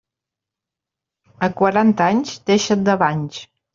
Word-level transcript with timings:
A 1.47 1.49
quaranta 1.59 2.07
anys 2.15 2.33
deixa't 2.49 2.85
de 2.89 2.97
banys. 3.03 3.45